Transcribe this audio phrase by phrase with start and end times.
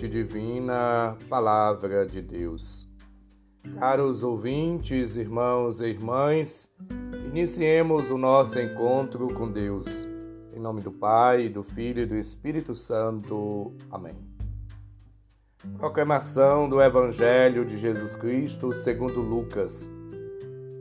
[0.00, 2.88] Fonte Divina, Palavra de Deus.
[3.78, 6.70] Caros ouvintes, irmãos e irmãs,
[7.26, 10.08] iniciemos o nosso encontro com Deus.
[10.54, 13.74] Em nome do Pai, do Filho e do Espírito Santo.
[13.90, 14.14] Amém.
[15.76, 19.90] Proclamação do Evangelho de Jesus Cristo segundo Lucas,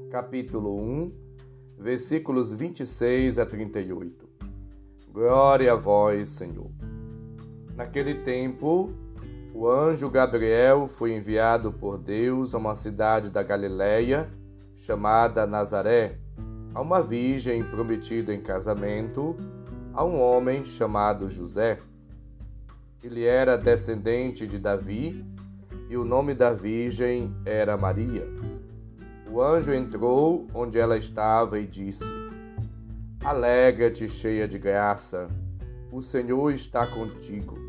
[0.09, 1.11] capítulo 1,
[1.77, 4.29] versículos 26 a 38.
[5.11, 6.71] Glória a vós, Senhor.
[7.75, 8.93] Naquele tempo,
[9.59, 14.29] o anjo Gabriel foi enviado por Deus a uma cidade da Galiléia
[14.77, 16.17] chamada Nazaré,
[16.73, 19.35] a uma virgem prometida em casamento
[19.93, 21.77] a um homem chamado José.
[23.03, 25.25] Ele era descendente de Davi
[25.89, 28.25] e o nome da virgem era Maria.
[29.29, 32.05] O anjo entrou onde ela estava e disse:
[33.25, 35.27] Alegra-te, cheia de graça,
[35.91, 37.68] o Senhor está contigo.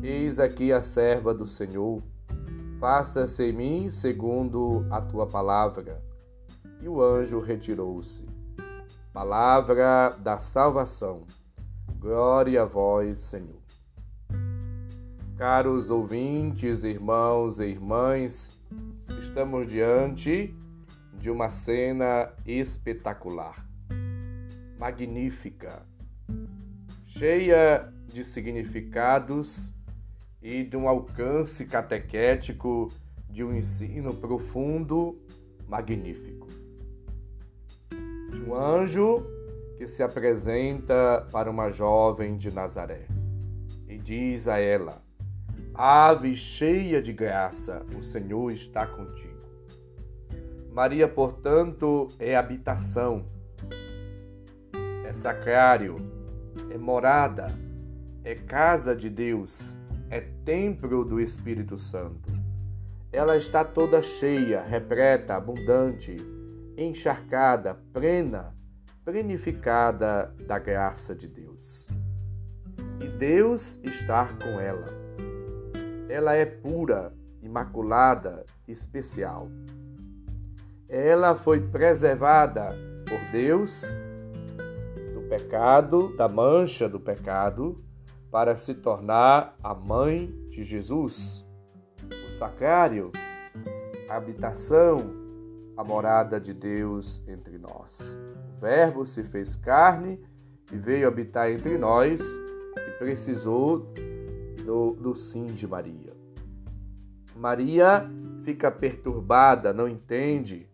[0.00, 2.00] Eis aqui a serva do Senhor,
[2.78, 6.00] faça-se em mim segundo a tua palavra.
[6.80, 8.24] E o anjo retirou-se.
[9.12, 11.26] Palavra da salvação.
[11.98, 13.58] Glória a vós, Senhor.
[15.36, 18.56] Caros ouvintes, irmãos e irmãs,
[19.20, 20.54] estamos diante
[21.14, 23.66] de uma cena espetacular,
[24.78, 25.84] magnífica,
[27.04, 29.76] cheia de significados
[30.42, 32.88] e de um alcance catequético
[33.28, 35.18] de um ensino profundo,
[35.66, 36.46] magnífico.
[38.46, 39.26] Um anjo
[39.76, 43.06] que se apresenta para uma jovem de Nazaré
[43.86, 45.02] e diz a ela:
[45.74, 49.28] Ave cheia de graça, o Senhor está contigo.
[50.72, 53.26] Maria, portanto, é habitação,
[55.04, 55.96] é sacrário,
[56.70, 57.46] é morada,
[58.24, 59.77] é casa de Deus
[60.10, 62.32] é templo do Espírito Santo.
[63.12, 66.16] Ela está toda cheia, repleta, abundante,
[66.76, 68.54] encharcada, plena,
[69.04, 71.88] plenificada da graça de Deus.
[73.00, 74.86] E Deus está com ela.
[76.08, 79.48] Ela é pura, imaculada, especial.
[80.88, 82.74] Ela foi preservada
[83.06, 83.94] por Deus
[85.14, 87.82] do pecado, da mancha do pecado,
[88.30, 91.46] para se tornar a mãe de Jesus,
[92.26, 93.10] o sacrário,
[94.08, 94.98] a habitação,
[95.76, 98.18] a morada de Deus entre nós.
[98.56, 100.20] O Verbo se fez carne
[100.72, 103.92] e veio habitar entre nós e precisou
[104.64, 106.12] do, do sim de Maria.
[107.36, 108.10] Maria
[108.42, 110.68] fica perturbada, não entende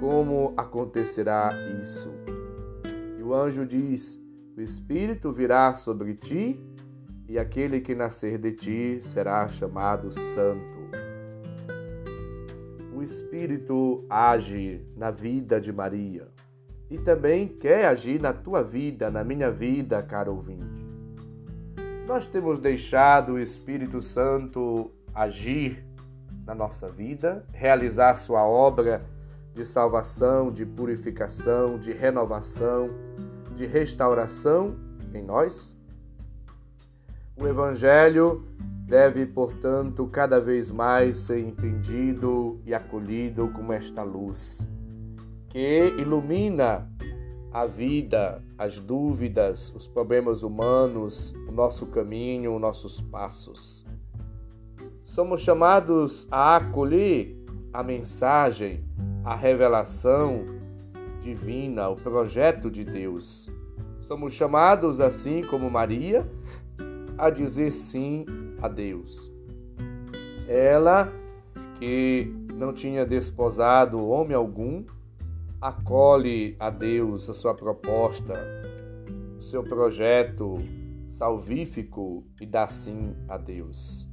[0.00, 1.50] como acontecerá
[1.82, 2.10] isso.
[3.18, 4.18] E o anjo diz:
[4.56, 6.58] O Espírito virá sobre ti
[7.28, 10.78] e aquele que nascer de ti será chamado Santo.
[12.94, 16.26] O Espírito age na vida de Maria
[16.90, 20.86] e também quer agir na tua vida, na minha vida, caro ouvinte.
[22.06, 25.84] Nós temos deixado o Espírito Santo agir
[26.46, 29.04] na nossa vida, realizar sua obra
[29.52, 32.88] de salvação, de purificação, de renovação,
[33.54, 34.74] de restauração
[35.12, 35.77] em nós?
[37.40, 38.44] O Evangelho
[38.86, 44.66] deve, portanto, cada vez mais ser entendido e acolhido como esta luz
[45.48, 46.90] que ilumina
[47.52, 53.84] a vida, as dúvidas, os problemas humanos, o nosso caminho, os nossos passos.
[55.04, 57.34] Somos chamados a acolher
[57.72, 58.84] a mensagem,
[59.24, 60.44] a revelação
[61.20, 63.50] divina, o projeto de Deus.
[64.00, 66.28] Somos chamados, assim como Maria,
[67.18, 68.24] a dizer sim
[68.62, 69.32] a Deus.
[70.48, 71.12] Ela,
[71.78, 74.84] que não tinha desposado homem algum,
[75.60, 78.34] acolhe a Deus a sua proposta,
[79.36, 80.56] o seu projeto
[81.08, 84.08] salvífico e dá sim a Deus.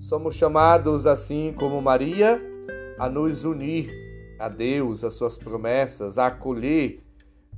[0.00, 2.38] Somos chamados, assim como Maria,
[2.98, 3.90] a nos unir
[4.38, 7.02] a Deus, as suas promessas, a acolher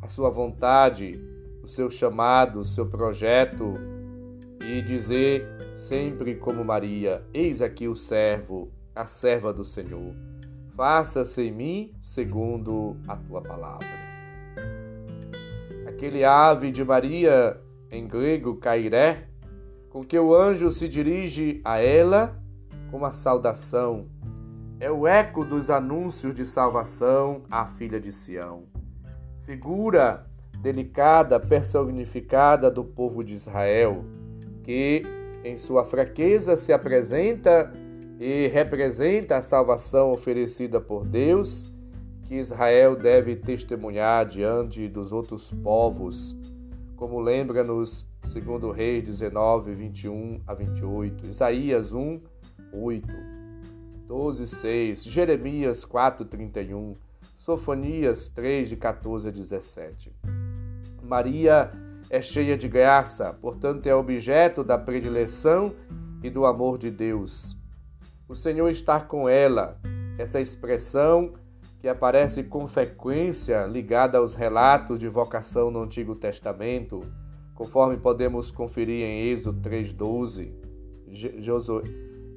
[0.03, 1.21] a sua vontade,
[1.63, 3.75] o seu chamado, o seu projeto
[4.73, 5.47] e dizer
[5.77, 10.15] sempre como Maria: Eis aqui o servo, a serva do Senhor.
[10.75, 13.87] Faça-se em mim segundo a tua palavra.
[15.87, 17.61] Aquele ave de Maria,
[17.91, 19.29] em grego cairé,
[19.91, 22.41] com que o anjo se dirige a ela
[22.91, 24.07] com uma saudação,
[24.81, 28.65] é o eco dos anúncios de salvação à filha de Sião.
[29.45, 30.27] Figura
[30.59, 34.05] delicada, personificada do povo de Israel,
[34.63, 35.03] que
[35.45, 37.73] em sua fraqueza se apresenta
[38.19, 41.73] e representa a salvação oferecida por Deus,
[42.23, 46.37] que Israel deve testemunhar diante dos outros povos,
[46.97, 52.21] como lembra-nos segundo Reis 19, 21 a 28, Isaías 1,
[52.73, 53.09] 8,
[54.07, 56.97] 12, 6, Jeremias 4, 31,
[57.37, 60.13] Sofonias 3, de 14 a 17.
[61.03, 61.73] Maria
[62.13, 65.75] é cheia de graça, portanto é objeto da predileção
[66.23, 67.61] e do amor de Deus
[68.33, 69.79] o Senhor está com ela.
[70.17, 71.35] Essa expressão
[71.81, 77.01] que aparece com frequência ligada aos relatos de vocação no Antigo Testamento,
[77.55, 80.51] conforme podemos conferir em Êxodo 3,12,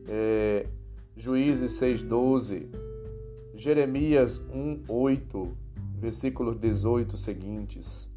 [0.09, 0.67] é,
[1.15, 2.67] Juízes 6,12,
[3.53, 5.49] Jeremias 1,8,
[5.97, 8.13] versículos 18 seguintes.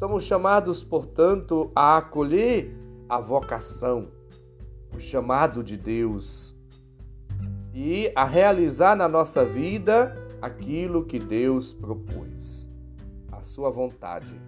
[0.00, 2.74] Somos chamados, portanto, a acolher
[3.06, 4.08] a vocação,
[4.96, 6.56] o chamado de Deus
[7.74, 12.66] e a realizar na nossa vida aquilo que Deus propôs,
[13.30, 14.40] a sua vontade.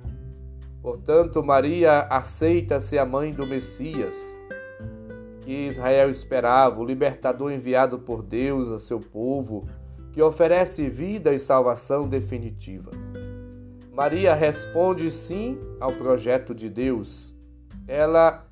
[0.81, 4.16] Portanto, Maria aceita ser a mãe do Messias,
[5.43, 9.69] que Israel esperava, o libertador enviado por Deus a seu povo,
[10.12, 13.01] que oferece vida e salvação definitiva.
[13.92, 17.36] Maria responde sim ao projeto de Deus.
[17.86, 18.46] Ela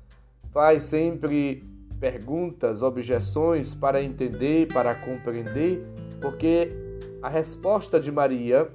[0.51, 1.63] faz sempre
[1.99, 5.83] perguntas, objeções para entender, para compreender,
[6.21, 6.71] porque
[7.23, 8.69] a resposta de Maria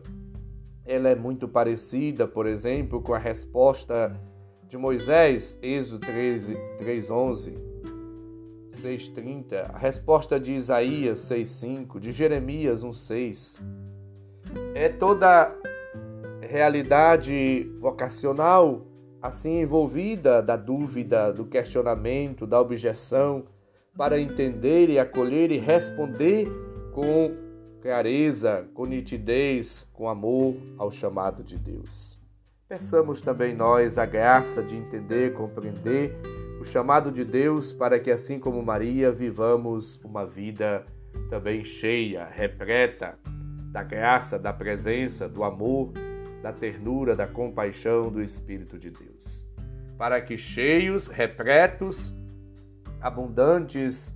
[0.85, 4.21] ela é muito parecida, por exemplo, com a resposta
[4.69, 7.55] de Moisés, Êxodo 13, 3:11,
[8.73, 13.61] 6:30, a resposta de Isaías 6:5, de Jeremias 1:6.
[14.75, 15.53] É toda
[16.41, 18.87] realidade vocacional
[19.27, 23.45] assim envolvida da dúvida, do questionamento, da objeção,
[23.97, 26.47] para entender e acolher e responder
[26.93, 27.35] com
[27.81, 32.19] clareza, com nitidez, com amor ao chamado de Deus.
[32.69, 36.13] Peçamos também nós a graça de entender, compreender
[36.61, 40.85] o chamado de Deus para que, assim como Maria, vivamos uma vida
[41.31, 43.19] também cheia, repleta
[43.71, 45.93] da graça, da presença, do amor
[46.47, 49.45] da ternura, da compaixão do Espírito de Deus.
[49.99, 52.15] Para que cheios, repletos,
[53.01, 54.15] abundantes,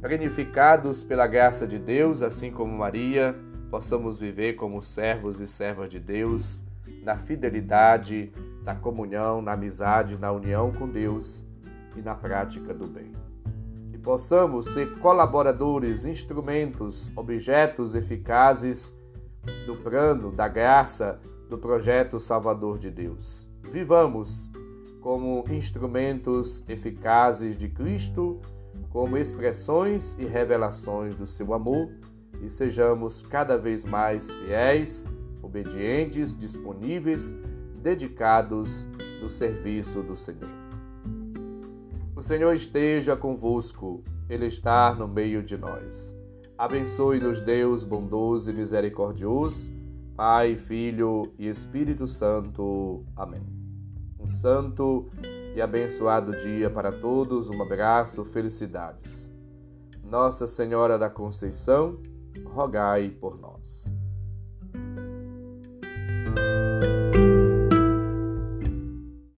[0.00, 3.32] planificados pela graça de Deus, assim como Maria,
[3.70, 6.58] possamos viver como servos e servas de Deus,
[7.04, 8.32] na fidelidade,
[8.64, 11.46] na comunhão, na amizade, na união com Deus
[11.94, 13.12] e na prática do bem.
[13.92, 18.92] Que possamos ser colaboradores, instrumentos, objetos eficazes
[19.66, 23.50] do plano, da graça, do projeto salvador de Deus.
[23.70, 24.50] Vivamos
[25.00, 28.40] como instrumentos eficazes de Cristo,
[28.90, 31.90] como expressões e revelações do seu amor
[32.42, 35.06] e sejamos cada vez mais fiéis,
[35.42, 37.34] obedientes, disponíveis,
[37.82, 38.88] dedicados
[39.20, 40.50] no serviço do Senhor.
[42.14, 46.16] O Senhor esteja convosco, Ele está no meio de nós.
[46.64, 49.70] Abençoe-nos, Deus bondoso e misericordioso,
[50.16, 53.04] Pai, Filho e Espírito Santo.
[53.14, 53.46] Amém.
[54.18, 55.10] Um santo
[55.54, 57.50] e abençoado dia para todos.
[57.50, 59.30] Um abraço, felicidades.
[60.02, 61.98] Nossa Senhora da Conceição,
[62.46, 63.92] rogai por nós.